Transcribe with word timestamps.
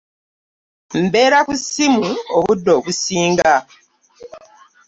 Mbeera 1.03 1.39
ku 1.47 1.53
ssimu 1.61 2.09
obudde 2.37 2.71
obusinga. 2.77 3.53